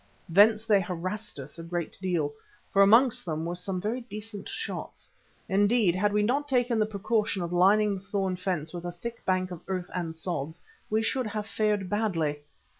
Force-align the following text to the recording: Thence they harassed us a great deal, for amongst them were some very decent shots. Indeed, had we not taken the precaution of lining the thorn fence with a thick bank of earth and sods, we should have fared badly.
Thence 0.29 0.65
they 0.65 0.81
harassed 0.81 1.37
us 1.39 1.59
a 1.59 1.63
great 1.63 1.95
deal, 2.01 2.33
for 2.71 2.81
amongst 2.81 3.23
them 3.23 3.45
were 3.45 3.53
some 3.55 3.79
very 3.79 4.01
decent 4.01 4.49
shots. 4.49 5.07
Indeed, 5.47 5.93
had 5.93 6.11
we 6.11 6.23
not 6.23 6.49
taken 6.49 6.79
the 6.79 6.87
precaution 6.87 7.43
of 7.43 7.53
lining 7.53 7.93
the 7.97 8.01
thorn 8.01 8.35
fence 8.35 8.73
with 8.73 8.83
a 8.85 8.91
thick 8.91 9.23
bank 9.27 9.51
of 9.51 9.61
earth 9.67 9.91
and 9.93 10.15
sods, 10.15 10.63
we 10.89 11.03
should 11.03 11.27
have 11.27 11.45
fared 11.45 11.87
badly. 11.87 12.39